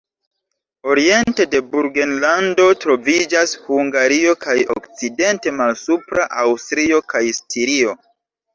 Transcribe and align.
Oriente 0.93 1.45
de 1.55 1.59
Burgenlando 1.73 2.65
troviĝas 2.85 3.53
Hungario 3.67 4.35
kaj 4.47 4.57
okcidente 4.77 5.55
Malsupra 5.61 6.29
Aŭstrio 6.47 7.05
kaj 7.17 7.25
Stirio. 7.43 7.97